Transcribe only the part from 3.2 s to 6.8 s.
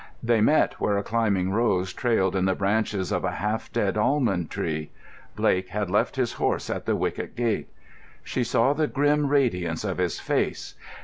a half dead almond tree. Blake had left his horse